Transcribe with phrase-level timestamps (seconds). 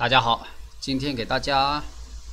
[0.00, 0.46] 大家好，
[0.80, 1.84] 今天给大家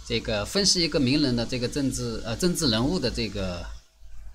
[0.06, 3.62] 这个分析一个名人的这个政治呃政治人物的这个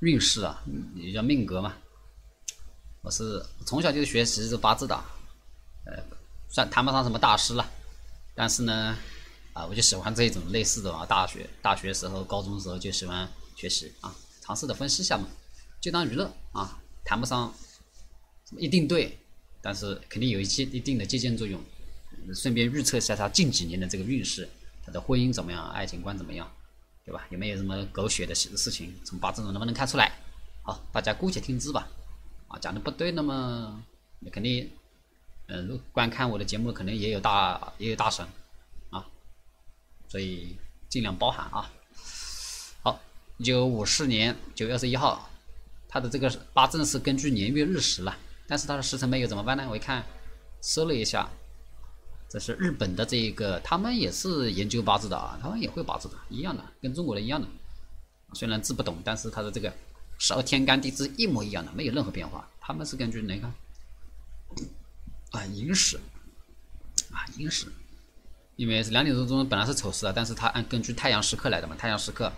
[0.01, 0.63] 运势啊，
[0.95, 1.75] 也叫命格嘛。
[3.01, 4.95] 我是从小就学习这八字的，
[5.87, 6.05] 呃，
[6.51, 7.67] 算谈不上什么大师了，
[8.35, 8.99] 但是呢，
[9.55, 13.27] 啊，我就喜欢这种类似的啊，大学大学时候、高中时候就喜欢
[13.57, 15.27] 学习啊，尝试的分析一下嘛，
[15.81, 17.51] 就当娱乐啊，谈不上
[18.47, 19.19] 什么一定对，
[19.63, 21.59] 但是肯定有一些一定的借鉴作用。
[22.35, 24.49] 顺便预测一下他近几年的这个运势，
[24.85, 26.51] 他的婚姻怎么样，爱情观怎么样，
[27.05, 27.27] 对吧？
[27.31, 28.95] 有没有什么狗血的事事情？
[29.05, 30.13] 从八字中能不能看出来？
[30.63, 31.89] 好，大家姑且听之吧。
[32.49, 33.83] 啊，讲的不对，那么
[34.21, 34.71] 你肯定，
[35.49, 38.27] 嗯，观看我的节目可能也有大也有大神
[38.91, 39.05] 啊，
[40.09, 40.57] 所以
[40.89, 41.71] 尽量包涵啊。
[42.83, 43.01] 好，
[43.39, 45.29] 一九五四年九月二十一号，
[45.89, 49.67] 他的这个八字是根据年月日时了，但是他的时辰没有怎么办呢？
[49.69, 50.05] 我一看，
[50.61, 51.29] 搜了一下。
[52.33, 57.47] 这是日本的这一个，他们也是研究八字的啊，他们也会八字的，一样的，跟中国的一样的。
[58.33, 59.71] 虽然字不懂，但是他的这个
[60.17, 62.49] 十二天干地支一模一样的，没有任何变化。
[62.59, 63.47] 他们是根据哪个？
[65.33, 66.01] 啊，寅时，
[67.11, 67.67] 啊，寅时，
[68.57, 72.33] 因为两点钟钟本来是丑时啊，但是他按根据太阳时刻来的嘛，太阳时刻，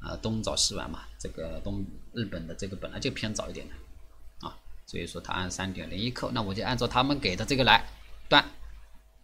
[0.00, 7.86] 啊，东早西晚嘛，这个东日本的这个本来就偏早一点的，啊，所以说他按三点零一扣，那我就按照他们给的这个来
[8.26, 8.42] 断。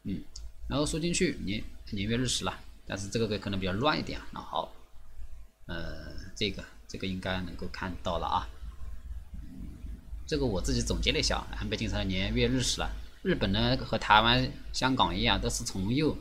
[0.04, 0.22] 嗯，
[0.68, 4.20] 然后输进去年年月日时了，但是这个可能比较乱一点。
[4.32, 4.72] 那好，
[5.66, 8.48] 呃，这个这个应该能够看到了啊。
[10.26, 12.90] 这个我自己总结了一下，按北京时的年月日时了。
[13.22, 16.16] 日本呢和台湾、香港一样，都是从右，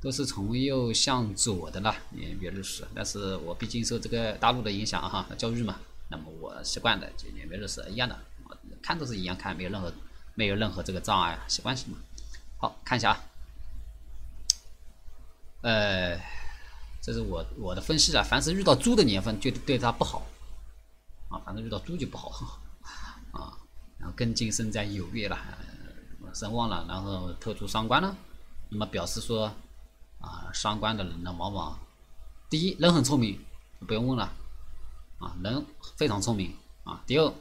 [0.00, 2.82] 都是从右向左的了年月日时。
[2.94, 8.18] 但是我毕竟受这个大陆的影响哈，教育嘛，那么我习惯的就年月日时一样的，
[8.80, 9.92] 看都是一样看，没有任何
[10.34, 11.98] 没有任何这个障碍，习惯性嘛。
[12.64, 13.20] 好看一下啊，
[15.60, 16.18] 呃，
[17.02, 18.22] 这是我我的分析啊。
[18.22, 20.26] 凡是遇到猪的年份，就对他不好
[21.28, 21.36] 啊。
[21.44, 22.30] 反正遇到猪就不好
[23.32, 23.58] 啊。
[23.98, 25.38] 然后庚金生在酉月了，
[26.32, 28.16] 生旺了，然后特出伤官了，
[28.70, 29.52] 那么表示说
[30.20, 31.78] 啊，伤官的人呢，往往
[32.48, 33.38] 第一人很聪明，
[33.86, 34.24] 不用问了
[35.18, 37.02] 啊，人非常聪明啊。
[37.06, 37.34] 第二，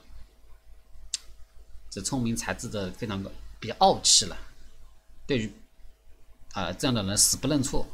[1.89, 3.23] 这聪明才智的非常
[3.61, 4.35] 比较傲气了。
[5.25, 5.53] 对于
[6.53, 7.87] 啊这样的人死不认错，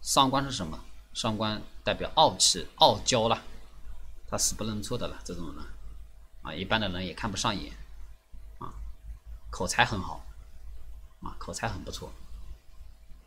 [0.00, 0.78] 上官是什么？
[1.12, 3.40] 上官代表傲气、傲娇了，
[4.26, 5.20] 他死不认错的了。
[5.24, 5.64] 这种人
[6.42, 7.72] 啊，一般的人也看不上眼
[8.58, 8.74] 啊。
[9.50, 10.26] 口才很好
[11.22, 12.12] 啊，口才很不错。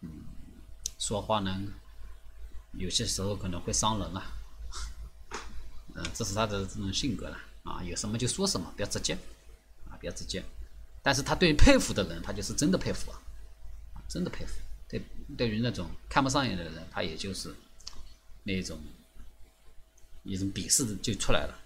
[0.01, 0.09] 嗯，
[0.99, 1.57] 说话呢，
[2.73, 4.23] 有些时候可能会伤人啊。
[5.95, 9.17] 嗯，这是他的这种性格了啊，有什么就说什么，比较直接
[9.89, 10.43] 啊，比较直接。
[11.01, 13.17] 但是他对佩服的人，他就是真的佩服啊。
[14.07, 14.53] 真的佩服，
[14.87, 15.01] 对
[15.37, 17.53] 对于那种看不上眼的人，他也就是
[18.43, 18.79] 那种
[20.23, 21.59] 一种鄙视的就出来了，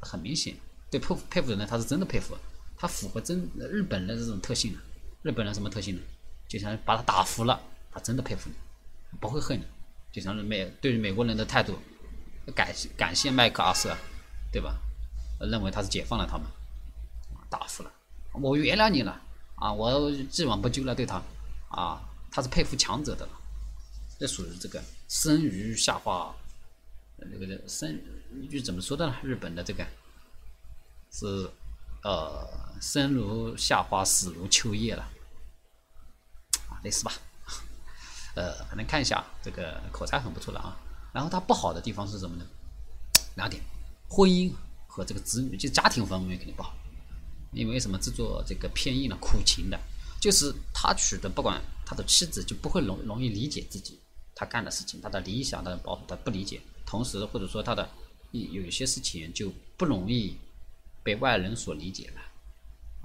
[0.00, 0.54] 很明显。
[0.90, 2.36] 对佩服佩服的人，他是真的佩服，
[2.76, 4.76] 他符合真日本人的这种特性。
[5.22, 6.00] 日本人什么特性呢？
[6.46, 7.60] 就像把他打服了，
[7.90, 9.64] 他真的佩服你，不会恨你。
[10.12, 11.76] 就像美对于美国人的态度，
[12.54, 13.96] 感感谢麦克阿瑟，
[14.52, 14.78] 对吧？
[15.40, 16.46] 认为他是解放了他们，
[17.50, 17.92] 打服了，
[18.32, 19.20] 我原谅你了
[19.56, 21.20] 啊，我既往不咎了，对他。
[21.68, 22.00] 啊，
[22.30, 23.28] 他是佩服强者的，
[24.18, 26.34] 这属于这个生于夏花，
[27.16, 28.00] 那个生
[28.40, 29.16] 一句怎么说的呢？
[29.22, 29.84] 日本的这个
[31.10, 31.50] 是
[32.02, 32.48] 呃，
[32.80, 35.02] 生如夏花，死如秋叶了，
[36.68, 37.12] 啊，类似吧？
[38.36, 40.76] 呃，反正看一下这个口才很不错的啊。
[41.12, 42.46] 然后他不好的地方是什么呢？
[43.34, 43.62] 两点，
[44.08, 44.52] 婚姻
[44.86, 46.74] 和这个子女，就家庭方面肯定不好，
[47.52, 47.98] 因为什么？
[47.98, 49.78] 制作这个偏硬的苦情的。
[50.18, 53.98] 就是他娶的，不管他的妻子就不会容容易理解自己
[54.34, 56.60] 他干的事情，他的理想，他的抱，他不理解。
[56.84, 57.88] 同时，或者说他的
[58.30, 60.36] 有些事情就不容易
[61.02, 62.20] 被外人所理解了。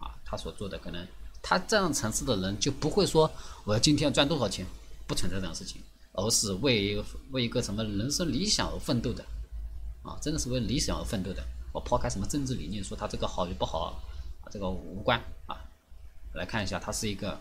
[0.03, 1.07] 啊，他所做的可能
[1.41, 3.31] 他这样层次的人就不会说
[3.63, 4.65] 我今天要赚多少钱，
[5.07, 5.81] 不存在这样事情，
[6.11, 9.23] 而是为一个为一个什么人生理想而奋斗的。
[10.03, 11.41] 啊，真的是为理想而奋斗的。
[11.71, 13.97] 我抛开什么政治理念，说他这个好与不好，
[14.51, 15.55] 这个无关啊。
[16.33, 17.39] 来看一下，他是一个，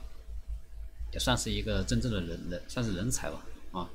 [1.13, 3.43] 也算是一个真正的人人，算是人才吧，
[3.73, 3.89] 啊，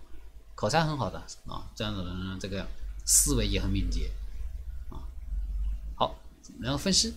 [0.53, 1.17] 口才很好的
[1.47, 2.65] 啊，这样的人，这个
[3.05, 4.11] 思维也很敏捷，
[4.89, 4.99] 啊，
[5.95, 6.15] 好，
[6.59, 7.13] 然后分析，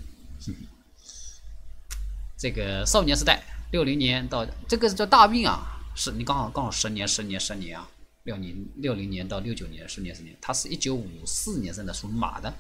[2.37, 3.43] 这个少年时代，
[3.73, 7.89] 六零年到这个是叫大运啊，是你刚好刚好十年十年十年啊，
[8.25, 12.53] 六零六零年到六九年十年十年，他是一九五四年生的，属马的，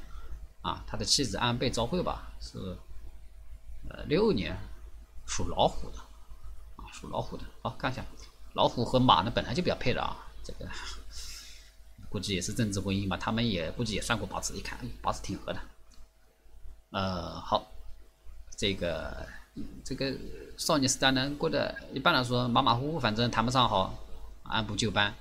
[0.62, 2.58] 啊，他的妻子安倍昭惠吧，是
[3.88, 4.56] 呃六年。
[5.30, 5.98] 属老虎的，
[6.98, 7.44] 属老虎的。
[7.62, 8.04] 好，看一下，
[8.54, 10.68] 老虎和马呢本来就比较配的啊，这个
[12.08, 15.60] 估计也是政治婚姻吧，他们也估计也算过八字，一看八字挺合的。
[16.90, 17.70] 呃，好，
[18.56, 19.28] 这个
[19.84, 20.12] 这个
[20.56, 23.94] 少年时代呢过得一般来说马马虎虎，反正谈不上好，
[24.44, 25.14] 按部就班，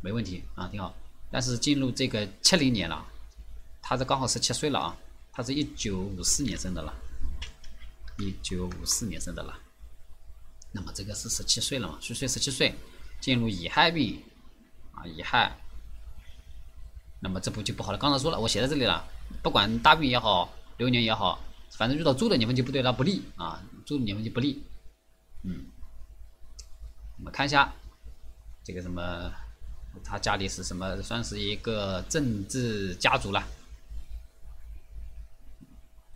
[0.00, 0.94] 没问题啊，挺好。
[1.30, 3.04] 但是进入这个七零年了，
[3.82, 4.96] 他这刚好十七岁了啊，
[5.30, 6.94] 他是一九五四年生的了。
[8.20, 9.56] 一九五四年生的了，
[10.72, 11.98] 那么这个是十七岁了嘛？
[12.00, 12.74] 虚岁十七岁，
[13.20, 14.22] 进入乙亥运
[14.92, 15.56] 啊，乙亥，
[17.20, 17.98] 那么这不就不好了。
[17.98, 19.06] 刚才说了，我写在这里了，
[19.42, 24.62] 不管大运也好，流年也好，反正遇到猪的年份就不对他不利啊，猪的年份就不利。
[25.44, 25.66] 嗯，
[27.18, 27.72] 我们看一下
[28.62, 29.32] 这个什么，
[30.04, 31.00] 他家里是什么？
[31.02, 33.42] 算是一个政治家族了。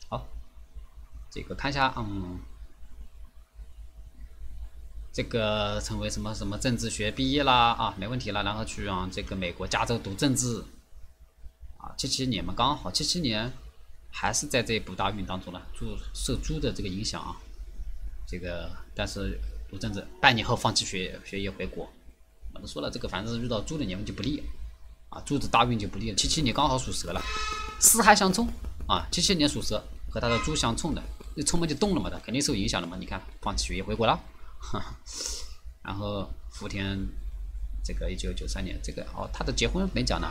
[0.08, 0.26] 好
[1.30, 2.38] 这个看一下，嗯，
[5.12, 10.64] 这个成为什么什么政治学毕业啦啊，没问题了，然后去让这个美国加州读政治，
[11.76, 13.52] 啊，七七年嘛，刚好七七年
[14.10, 17.36] 还是在这部大运当中了，猪受猪的这个影响啊，
[18.26, 19.38] 这个但是
[19.68, 21.86] 读政治半年后放弃学学业回国，
[22.54, 24.42] 我都说了，这个反正遇到猪的年份就不利，
[25.10, 27.20] 啊，猪的大运就不利了，七七年刚好属蛇了，
[27.78, 28.48] 四害相冲
[28.88, 31.02] 啊，七七年属蛇和他的猪相冲的。
[31.34, 32.94] 一冲嘛就动了嘛，他肯定受影响了嘛。
[33.00, 34.20] 你看，放弃学业回国了，
[34.62, 34.96] 哈
[35.82, 36.96] 然后福田
[37.84, 40.28] 这个一九九三年这个哦，他的结婚没讲呢。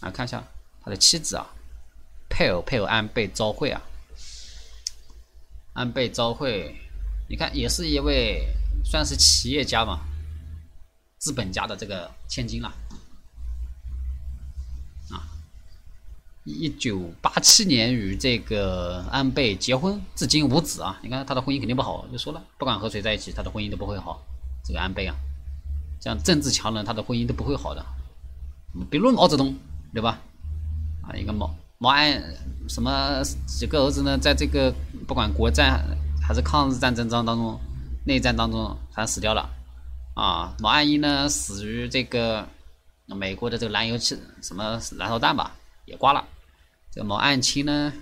[0.00, 0.42] 啊，看一下
[0.82, 1.46] 他的妻子啊，
[2.28, 3.80] 配偶配偶安倍昭惠啊，
[5.74, 6.74] 安倍昭惠，
[7.28, 8.46] 你看也是一位
[8.84, 10.00] 算是企业家嘛，
[11.18, 12.72] 资本家的这个千金了。
[16.44, 20.98] 一九八七年与这个安倍结婚，至今无子啊！
[21.02, 24.22] 你看他的婚姻肯定不好，就说了，不管和谁在一起，他的婚姻都不会好。
[24.64, 25.14] 这个安倍啊，
[26.00, 27.84] 像政治强人，他的婚姻都不会好的。
[28.90, 29.54] 比如毛泽东，
[29.92, 30.18] 对吧？
[31.02, 32.22] 啊，一个毛毛岸
[32.68, 34.16] 什么几个儿子呢？
[34.16, 34.72] 在这个
[35.06, 35.84] 不管国战
[36.22, 37.60] 还是抗日战争当中，
[38.06, 39.48] 内战当中，他死掉了。
[40.14, 42.48] 啊，毛岸英呢，死于这个
[43.06, 45.54] 美国的这个燃油气什么燃烧弹吧，
[45.84, 46.24] 也挂了。
[46.92, 47.92] 这个毛岸青呢，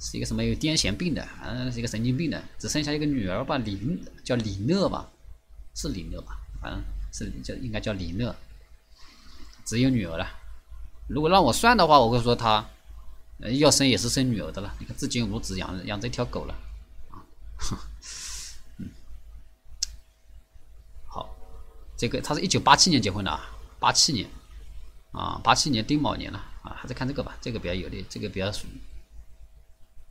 [0.00, 3.78] 是一个什么有癫痫病的，嗯，是一个神经病的，只剩下一个女儿吧，李
[4.24, 5.08] 叫李讷吧，
[5.74, 6.82] 是李讷吧，反正
[7.12, 8.34] 是叫应该叫李讷，
[9.64, 10.26] 只有女儿了。
[11.08, 12.68] 如果让我算的话，我会说他
[13.58, 14.74] 要生也是生女儿的了。
[14.80, 16.54] 你看至今无子，养养这条狗了，
[17.10, 17.22] 啊，
[18.78, 18.90] 嗯，
[21.06, 21.34] 好，
[21.96, 23.48] 这个他是一九八七年结婚的啊，
[23.78, 24.28] 八七年，
[25.12, 26.44] 啊，八七年丁卯年了。
[26.60, 28.70] 啊，还是看这个吧，这个比较有利，这个比较属于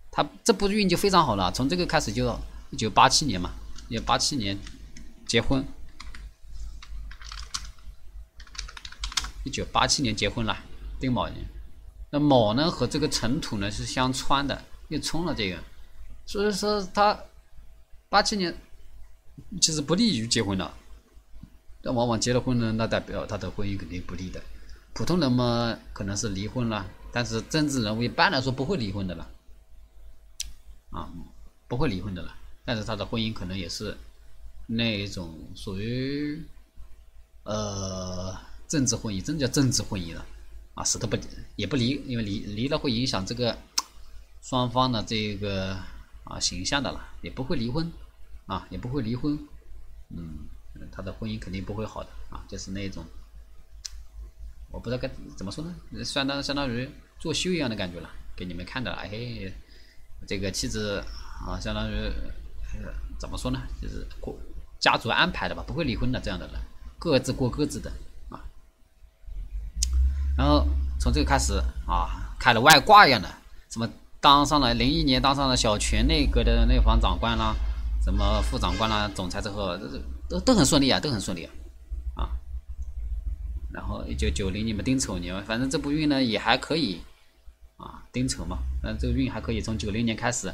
[0.09, 2.39] 他这部运就非常好了，从这个开始就
[2.71, 3.51] 一九八七年嘛，
[3.89, 4.57] 一九八七年
[5.27, 5.63] 结婚，
[9.44, 10.57] 一九八七年结婚了，
[10.99, 11.45] 丁卯年，
[12.09, 15.61] 那卯呢和这个尘土呢是相穿的，又冲了这个，
[16.25, 17.19] 所以说他
[18.09, 18.57] 八七年
[19.61, 20.73] 其实不利于结婚的，
[21.83, 24.41] 但往往结了婚呢，那代表他的婚姻肯定不利的。
[24.97, 29.29] 普通人嘛，可能是离婚了，但是政治人物一般来说不会离婚的了，
[30.89, 31.07] 啊，
[31.67, 32.35] 不会离婚的了。
[32.65, 33.95] 但是他的婚姻可能也是
[34.65, 36.44] 那一种属于
[37.44, 38.35] 呃
[38.68, 40.25] 政治婚姻，真叫政治婚姻了，
[40.73, 41.16] 啊，死都不
[41.57, 43.56] 也不离，因为离离了会影响这个
[44.42, 45.77] 双方的这个
[46.23, 47.94] 啊形象的了，也不会离婚，
[48.47, 49.37] 啊，也不会离婚，
[50.09, 50.47] 嗯，
[50.92, 53.06] 他的婚姻肯定不会好的啊，就是那种。
[54.71, 59.09] 我不知道该怎么说呢，相当相当于作秀一样的感觉了，给你们看的，哎，
[60.28, 61.04] 这个妻子
[61.47, 62.12] 啊，相当于
[63.18, 64.38] 怎么说呢，就是过
[64.80, 66.56] 家族安排的吧，不会离婚的这样的人，
[67.00, 67.92] 各自过各自的
[68.30, 68.44] 啊。
[70.38, 70.68] 然后
[71.00, 71.54] 从这个开始
[71.88, 73.28] 啊，开了外挂一样的，
[73.69, 77.56] 什么当上了零一年当上了小泉内阁的内房长官啦，
[78.04, 79.78] 什么副长官啦，总裁之后，
[80.30, 81.54] 都都很顺利啊，都很顺利啊。
[83.74, 87.02] 然后一九九零年嘛，丁丑年，反正这部运呢也还可以，
[87.76, 90.52] 啊，丁丑嘛，那，这个运还可以，从九零年开始，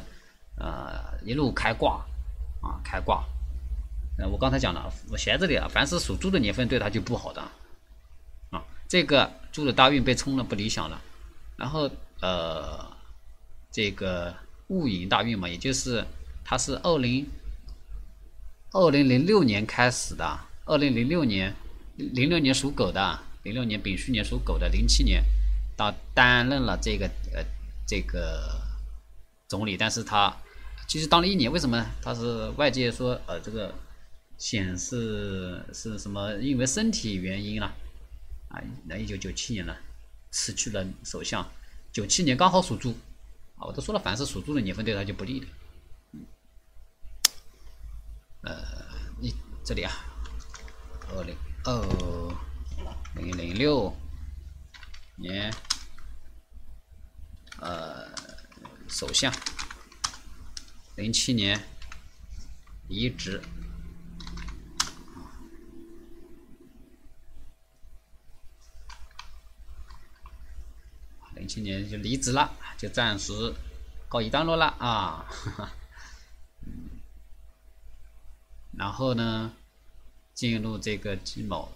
[0.58, 2.04] 呃，一路开挂，
[2.60, 3.24] 啊，开挂。
[4.18, 7.40] 呃，我刚才讲了，我写这里啊，凡是属猪的年份对他就不好的，
[8.50, 11.00] 啊，这个猪的大运被冲了，不理想了。
[11.56, 11.88] 然后
[12.20, 12.84] 呃，
[13.70, 14.34] 这个
[14.66, 16.04] 戊寅大运嘛，也就是
[16.44, 17.24] 它是二零
[18.72, 21.54] 二零零六年开始的，二零零六年。
[21.96, 25.22] 零六年属狗的，零六年丙戌年属狗的，零七年
[25.76, 27.44] 到担任了这个呃
[27.86, 28.60] 这个
[29.48, 30.36] 总理，但是他
[30.88, 33.72] 其实当了一年，为什么呢他是外界说呃这个
[34.38, 36.34] 显示是什么？
[36.38, 37.66] 因为身体原因了
[38.48, 38.60] 啊？
[38.86, 39.76] 那一九九七年呢，
[40.30, 41.48] 辞去了首相。
[41.92, 42.90] 九七年刚好属猪
[43.54, 45.46] 啊，我都说了，凡是属猪的年份对他就不利的。
[48.42, 48.64] 呃，
[49.20, 49.32] 你
[49.64, 49.92] 这里啊，
[51.16, 51.36] 二零
[51.66, 51.80] 二
[53.14, 53.90] 零零六
[55.16, 55.50] 年，
[57.58, 58.06] 呃，
[58.86, 59.32] 首相，
[60.96, 61.58] 零七年
[62.88, 63.42] 离职。
[71.34, 73.54] 零七年就离职了，就暂时
[74.10, 75.26] 告一段落了啊。
[76.66, 77.00] 嗯，
[78.72, 79.50] 然后呢，
[80.34, 81.68] 进入这个金卯，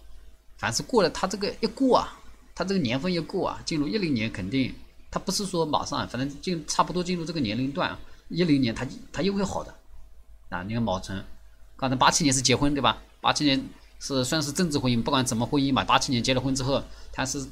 [0.57, 2.19] 凡是过了他这个一过啊，
[2.53, 4.73] 他这个年份一过啊，进入一零年肯定，
[5.09, 7.97] 他不是说马上，反正进差不多进入这个年龄段，
[8.27, 9.73] 一零年他他又会好的
[10.49, 10.61] 啊。
[10.63, 11.23] 你看卯辰，
[11.77, 13.01] 刚才八七年是结婚对吧？
[13.21, 13.63] 八七年
[13.99, 17.47] 是算是政治婚姻，不管怎么婚姻嘛，八七年结了婚之后，他是。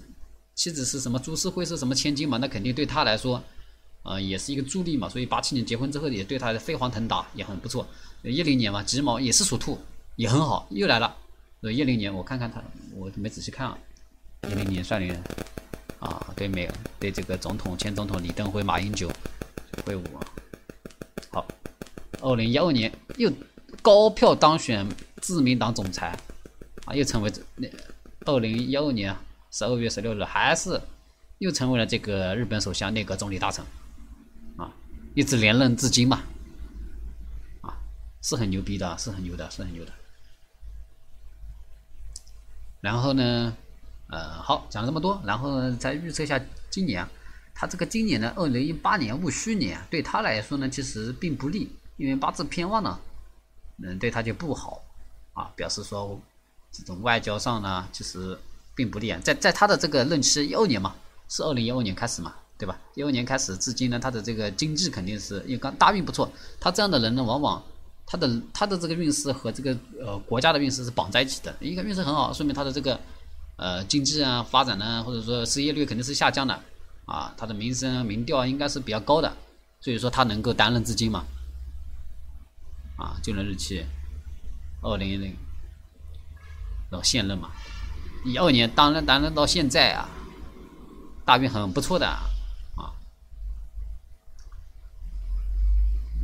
[0.57, 1.19] 妻子是什么？
[1.19, 2.39] 朱世慧是什么千金嘛？
[2.39, 3.39] 那肯定对他来说，
[4.01, 5.07] 呃，也是一个助力嘛。
[5.07, 7.87] 所以八七年结婚之后，也对他的飞黄腾达，也很不错。
[8.23, 9.77] 一零年嘛，己卯也是属兔，
[10.17, 11.15] 也很好，又来了。
[11.61, 12.61] 一零年我看看他，
[12.93, 13.77] 我没仔细看啊。
[14.49, 15.15] 一零年算年，
[15.99, 16.69] 啊，对美
[16.99, 19.09] 对这个总统前总统李登辉、马英九
[19.85, 20.01] 会晤。
[21.29, 21.47] 好，
[22.19, 23.31] 二零一二年又
[23.81, 24.85] 高票当选
[25.21, 26.17] 自民党总裁，
[26.85, 27.67] 啊，又成为这那
[28.25, 29.15] 二零一二年。
[29.49, 30.79] 十二月十六日，还是
[31.39, 33.65] 又成为了这个日本首相内阁总理大臣，
[34.57, 34.69] 啊，
[35.15, 36.21] 一直连任至今嘛，
[37.61, 37.73] 啊，
[38.21, 39.91] 是很牛逼的，是很牛的，是很牛的。
[42.81, 43.55] 然后呢，
[44.09, 47.05] 呃，好，讲了这么多，然后呢再预测一下今年，
[47.53, 52.99] 他这个今年呢，二零一八年戊戌年，对他来说呢，其实并不利，因为八字偏旺呢，
[53.83, 54.81] 嗯，对他就不好，
[55.33, 56.19] 啊，表示说
[56.71, 58.37] 这种外交上呢，其实。
[58.77, 60.93] 并不利啊，在在他的这个任期一二年嘛，
[61.27, 62.79] 是二零一二年开始嘛，对吧？
[62.93, 66.31] 一二年开始至今呢，他的这个经济肯定是因为刚大运不错。
[66.59, 67.63] 他这样的人呢，往往
[68.09, 71.53] 他的他的这个运势和这个呃国家的运势是绑在一起的。
[71.59, 72.97] 一个运势很好，说明他的这个
[73.57, 76.57] 呃经济啊发展呢，或者说失业率肯定是下降的
[77.05, 79.35] 啊，他的名声民调应该是比较高的，
[79.81, 81.25] 所以说他能够担任至今嘛，
[82.97, 83.85] 啊，就任日期
[84.81, 85.35] 二零一零
[86.89, 87.51] 到现任嘛。
[88.25, 90.09] 一二年当任担任到现在啊，
[91.25, 92.23] 大运很不错的啊。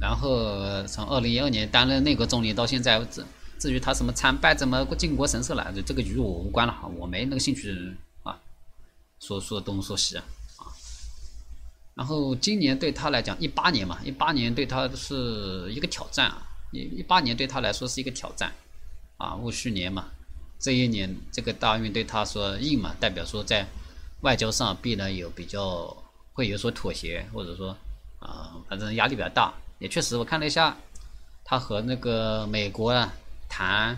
[0.04, 3.26] 然后从二零一二年担任内阁总理到现在，至
[3.58, 8.38] 至于他什么参拜怎么靖国神社了，这个与我无关了，我没那个兴趣啊。
[9.22, 10.24] 说说东说西啊。
[11.96, 16.44] 然后今年对他来讲，一八年嘛，一八年对他是一个挑战啊。
[16.74, 18.52] 一一八年对他来说是一个挑战
[19.16, 20.08] 啊，戊戌年嘛。
[20.60, 23.66] 这一年这个大运对他说硬嘛，代表说在
[24.20, 25.96] 外交上必然有比较
[26.34, 27.78] 会有所妥协，或者说
[28.20, 29.54] 啊，反正压力比较大。
[29.84, 30.78] 也确实，我看了一下，
[31.44, 33.12] 他和那个美国啊
[33.50, 33.94] 谈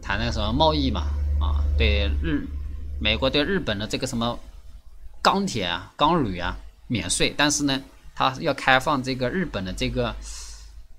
[0.00, 1.00] 谈那个什么贸易嘛，
[1.40, 2.46] 啊，对日
[3.00, 4.38] 美国对日本的这个什么
[5.20, 6.56] 钢铁啊、钢铝啊
[6.86, 7.82] 免税，但是呢，
[8.14, 10.14] 他要开放这个日本的这个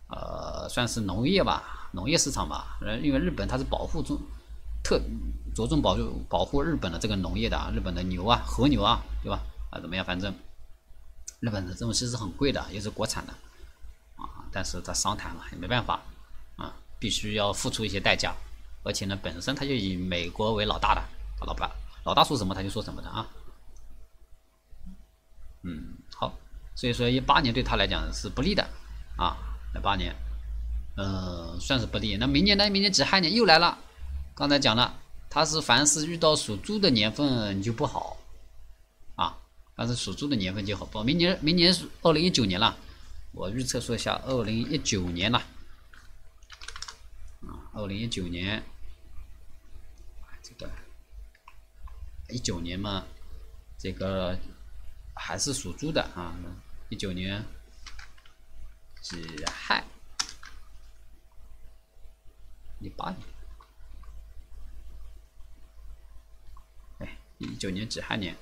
[0.09, 1.63] 呃，算是农业吧。
[1.93, 4.19] 农业市场吧，因为日本它是保护中
[4.83, 4.99] 特
[5.55, 5.97] 着重保
[6.27, 9.39] 保护日本的这个农业的啊，日本的牛啊，和牛啊，对吧？
[9.71, 10.03] 啊，怎么样？
[10.03, 10.35] 反正
[11.39, 13.33] 日本的这东西是很贵的，也是国产的
[14.15, 16.01] 啊，但是他商谈嘛，也没办法
[16.55, 18.33] 啊，必须要付出一些代价，
[18.83, 21.03] 而且呢，本身他就以美国为老大的，
[21.45, 21.69] 老大
[22.03, 23.27] 老大说什么他就说什么的啊。
[25.63, 26.31] 嗯，好，
[26.75, 28.63] 所以说一八年对他来讲是不利的
[29.17, 29.35] 啊，
[29.73, 30.15] 那八年。
[30.97, 32.15] 嗯，算是不利。
[32.15, 32.69] 那明年呢？
[32.69, 33.77] 明年己亥年又来了。
[34.33, 34.97] 刚才讲了，
[35.29, 38.15] 他是凡是遇到属猪的年份你就不好
[39.75, 39.87] 但。
[39.87, 40.85] 是属猪的年份就好。
[40.85, 42.77] 报，明年明年是二零一九年了。
[43.33, 45.37] 我预测说一下，二零一九年了。
[47.41, 48.63] 啊，二零一九年，
[50.41, 50.71] 这个
[52.29, 53.05] 一九年嘛，
[53.77, 54.37] 这个
[55.13, 56.33] 还是属猪的啊。
[56.89, 57.43] 一九年
[59.01, 59.83] 己亥。
[62.79, 63.19] 一八年，
[66.99, 68.35] 哎，一九年己亥年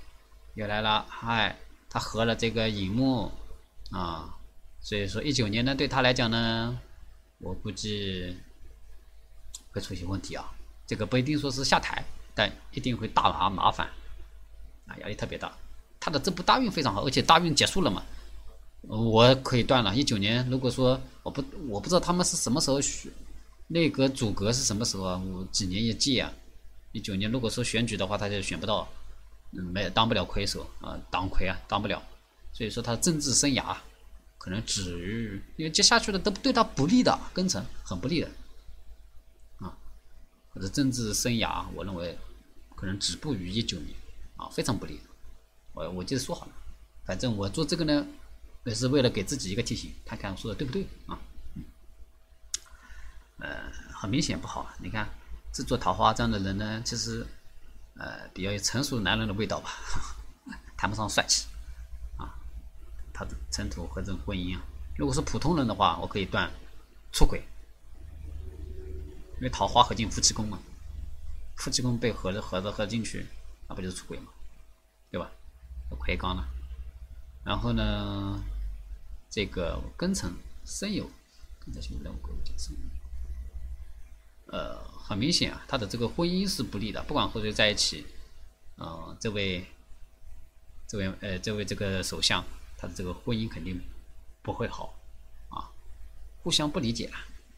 [0.56, 1.58] 又来了，嗨，
[1.90, 3.32] 他合了这个影幕
[3.90, 4.38] 啊，
[4.82, 6.78] 所以说一九年呢，对他来讲呢，
[7.40, 8.36] 我估计
[9.72, 10.46] 会出现问题啊。
[10.86, 12.04] 这个不一定说是下台，
[12.36, 13.88] 但一定会大麻麻烦
[14.86, 15.52] 啊，压力特别大。
[16.00, 18.04] 他的这部大运非常好，而且大运结束了嘛，
[18.82, 19.96] 我可以断了。
[19.96, 23.12] 一九年，如果说我不我不知道他们是什么时候选
[23.70, 25.18] 内阁组阁是什么时候啊？
[25.18, 26.32] 我几年一届啊？
[26.92, 28.88] 一九年如果说选举的话，他就选不到，
[29.62, 32.02] 没有当不了魁首啊，党魁啊，当不了。
[32.52, 33.76] 所以说他政治生涯
[34.38, 38.30] 可能止于，因为接下去的都对他不利的，根程很不利的
[39.60, 39.78] 啊。
[40.54, 42.18] 或者政治生涯，我认为
[42.76, 43.90] 可能止步于一九年
[44.38, 45.00] 啊，非常不利。
[45.74, 46.52] 我我记得说好了，
[47.06, 48.06] 反正我做这个呢。
[48.66, 51.20] 也是为了给自己一个提醒，看看我说的对不对啊？
[51.54, 51.64] 嗯，
[53.40, 54.74] 呃，很明显不好。
[54.80, 55.06] 你看，
[55.52, 57.28] 制作桃花这样的人呢，其实
[57.98, 59.72] 呃比较有成熟男人的味道吧，
[60.78, 61.48] 谈不上帅气
[62.18, 62.34] 啊。
[63.14, 64.62] 他的尘土和这种婚姻啊，
[64.98, 66.52] 如果是普通人的话，我可以断
[67.12, 67.44] 出轨，
[69.38, 70.60] 因为桃花合进夫妻宫嘛，
[71.58, 73.26] 夫妻宫被合着合着合进去，
[73.68, 74.32] 那不就是出轨嘛，
[75.12, 75.30] 对吧？
[76.00, 76.44] 魁罡呢，
[77.46, 78.42] 然后呢？
[79.30, 80.32] 这个庚辰
[80.64, 81.08] 申酉，
[81.60, 82.76] 庚辰申酉任务格物申
[84.54, 88.06] 呃，很明显啊，他的这个婚姻是不利的，不管和谁在一起，
[88.78, 89.66] 呃，这位，
[90.88, 92.44] 这位呃，这位这个首相，
[92.78, 93.82] 他的这个婚姻肯定
[94.44, 94.94] 不会好
[95.50, 95.74] 啊，
[96.44, 97.12] 互相不理解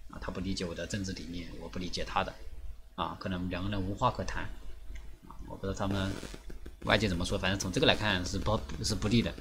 [0.10, 2.34] 啊，他不理解我的政治理念，我不理解他的
[2.96, 4.46] 啊，可能两个人无话可谈
[5.28, 6.10] 啊，我不知道他们
[6.86, 9.34] 外界怎么说，反正从这个来看是不，是不利的。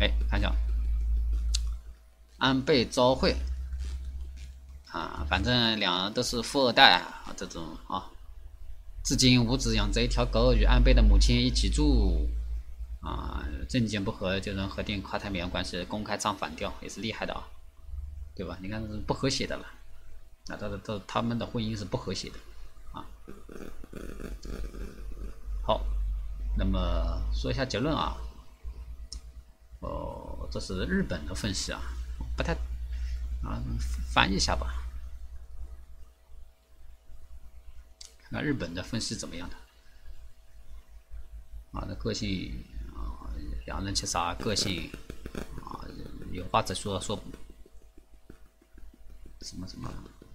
[0.00, 0.52] 哎，看一下，
[2.38, 3.36] 安倍昭惠
[4.96, 8.02] 啊，反正两人都是富二代啊，这种啊，
[9.04, 12.26] 至今五子养着一条狗，与安倍的母亲一起住
[13.02, 17.44] 啊，政见不合就能核定跨太平洋关系，公开唱反调，也是厉害的啊，
[18.34, 18.56] 对吧？
[18.62, 19.66] 你看是不和谐的了，
[20.46, 22.38] 那他的他他们的婚姻是不和谐的
[22.92, 23.04] 啊。
[25.62, 25.84] 好，
[26.56, 28.16] 那么说一下结论啊。
[29.80, 31.82] 哦，这是日本的分析啊，
[32.34, 32.54] 不太
[33.44, 33.60] 啊，
[34.10, 34.72] 翻译一下吧，
[38.30, 39.56] 那日本的分析怎么样的。
[41.72, 43.28] 啊，那个性啊，
[43.66, 44.90] 两人其实个性
[45.62, 45.84] 啊，
[46.32, 47.22] 有话直说，说
[49.42, 49.92] 什么什么，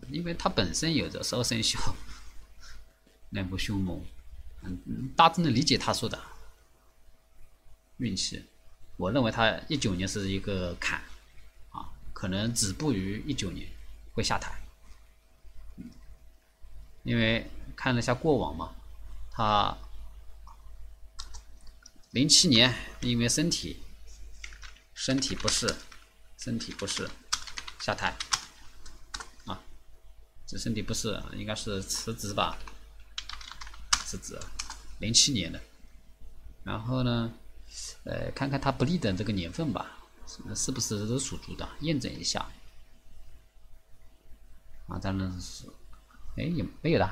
[0.09, 1.79] 因为他本身有着十二生肖，
[3.31, 3.99] 脸部凶猛，
[4.61, 6.19] 嗯，大致能理解他说的
[7.97, 8.45] 运气。
[8.97, 11.01] 我认为他一九年是一个坎，
[11.71, 13.67] 啊，可能止步于一九年
[14.13, 14.61] 会下台，
[17.01, 18.73] 因为看了一下过往嘛，
[19.31, 19.77] 他
[22.11, 23.81] 零七年因为身体
[24.93, 25.75] 身体不适，
[26.37, 27.09] 身体不适
[27.79, 28.15] 下台，
[29.45, 29.61] 啊，
[30.45, 32.57] 这身体不适应该是辞职吧，
[34.05, 34.39] 辞职，
[34.99, 35.61] 零七年的，
[36.63, 37.33] 然后呢？
[38.03, 39.97] 呃，看看他不利的这个年份吧，
[40.53, 41.69] 是不是都属猪的？
[41.79, 42.45] 验证一下。
[44.87, 45.65] 啊，当然是，
[46.35, 47.09] 哎，有没有的？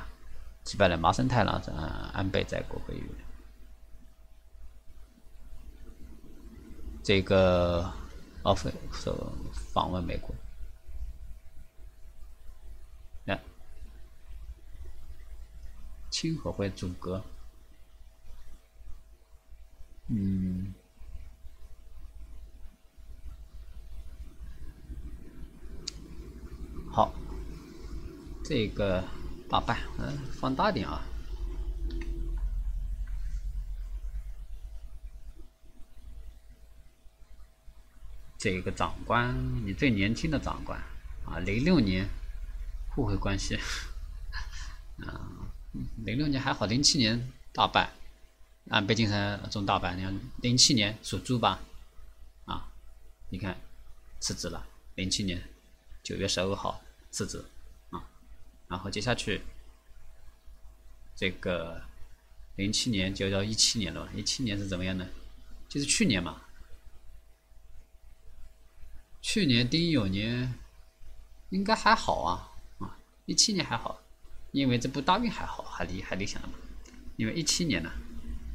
[0.70, 1.76] 击败了麻生太郎，嗯，
[2.12, 3.02] 安倍在国会议。
[7.02, 7.92] 这个
[8.44, 9.12] 奥菲说
[9.52, 10.32] 访问美国，
[13.24, 13.36] 来，
[16.08, 17.20] 清和会阻隔。
[20.06, 20.72] 嗯，
[26.92, 27.12] 好，
[28.44, 29.02] 这个
[29.50, 31.02] 大半，嗯，放大点啊。
[38.38, 39.36] 这个长官，
[39.66, 40.80] 你最年轻的长官
[41.26, 42.08] 啊，零六年
[42.94, 43.56] 互惠关系，
[45.04, 45.28] 啊，
[46.04, 47.90] 零六年还好，零七年大败。
[48.68, 51.58] 按北京城中大板，你看零七年属猪吧，
[52.44, 52.70] 啊，
[53.30, 53.58] 你看
[54.20, 55.42] 辞职了，零七年
[56.04, 57.44] 九月十二号辞职，
[58.70, 59.42] 然后接下去
[61.14, 61.82] 这个
[62.56, 65.06] 零七年就到一七年了，一七年是怎么样呢？
[65.68, 66.40] 就是去年嘛，
[69.20, 70.54] 去年丁酉年
[71.50, 74.00] 应该还好啊，啊，一七年还好，
[74.52, 76.54] 因为这部大运还好，还理还理想的嘛，
[77.16, 77.90] 因为一七年呢。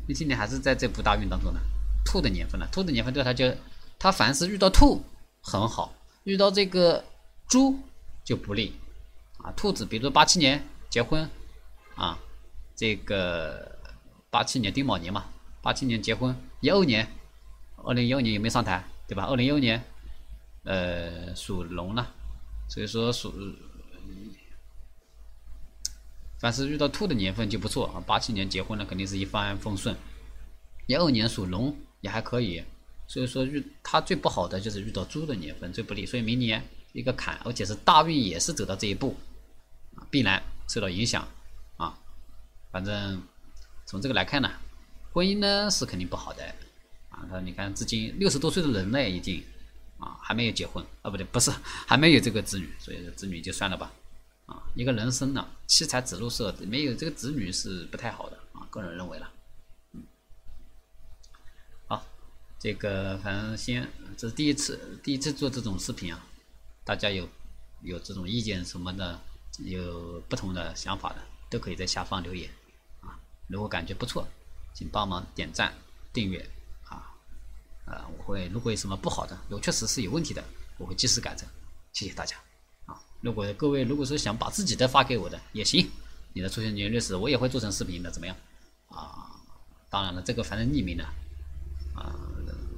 [0.08, 1.60] 一七年还是在这部大运当中呢，
[2.06, 3.52] 兔的年份呢，兔的年份对他就，
[3.98, 5.04] 他凡是遇到兔
[5.42, 5.92] 很好，
[6.26, 7.04] 遇到这个
[7.48, 7.80] 猪
[8.24, 8.72] 就不利，
[9.46, 11.30] 啊，兔子比如说八七年结婚，
[11.94, 12.18] 啊，
[12.76, 13.78] 这个
[14.32, 15.26] 八七年丁卯年嘛，
[15.62, 17.08] 八七年结婚，一二年，
[17.76, 19.26] 二零一二年有没有上台，对吧？
[19.26, 19.84] 二零一二年，
[20.64, 22.12] 呃，属龙了，
[22.68, 23.32] 所以说属。
[26.40, 29.96] 凡是遇到兔的年份就不错啊，八七年结婚了肯定是一帆风顺。
[30.88, 32.64] 一二年属龙，也还可以。
[33.08, 39.16] 所以说遇它最不好的就是遇到猪的年份最不利，所以明年一个坎，而且是大运也是走到这一步，
[40.16, 41.28] 必然受到影响
[41.76, 41.94] 啊。
[42.72, 43.22] 反正
[43.86, 44.50] 从这个来看呢，
[45.12, 46.42] 婚姻呢是肯定不好的
[47.10, 47.28] 啊。
[47.30, 49.44] 他你看至今六十多岁的人呢，已经
[50.00, 51.52] 啊还没有结婚啊，不对，不是
[51.86, 53.92] 还没有这个子女，所以说子女就算了吧
[54.46, 54.64] 啊。
[54.74, 59.30] 一个人生呢，七彩子入社，没有这个子女是不太好的啊，个人认为了
[61.88, 62.02] 好。
[62.58, 66.26] 这个反正先，这是第一次，第一次做这种视频啊，
[66.86, 67.28] 大家有
[67.82, 69.20] 有这种意见什么的，
[69.60, 71.18] 有不同的想法的，
[71.50, 72.50] 都可以在下方留言
[73.02, 73.20] 啊。
[73.48, 74.28] 如果感觉不错，
[74.74, 75.74] 请帮忙点赞、
[76.12, 76.40] 订阅
[76.84, 77.16] 啊
[77.86, 78.08] 啊！
[78.18, 80.44] 我会如果有什么不好的，有确实是有问题的，
[80.78, 81.48] 我会及时改正。
[81.94, 82.36] 谢谢大家
[82.86, 83.00] 啊！
[83.22, 85.90] 如果各位如果说想把自己的发给我的也行，
[86.34, 88.36] 你的出生年月日时我也会做成视频的，怎么样
[88.90, 89.32] 啊？
[89.90, 91.04] 当然了，这个反正匿名的
[91.96, 92.14] 啊。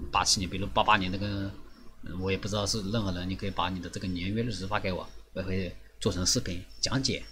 [0.09, 1.51] 八七年，比如八八年那个，
[2.19, 7.25] 我也不知道是任何人，你可以把你的这个年月日时发给我，我会做成视频讲解，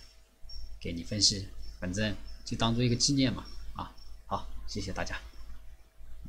[0.80, 1.48] 给你分析，
[1.80, 5.20] 反正就当做一个纪念嘛，啊，好，谢谢大家。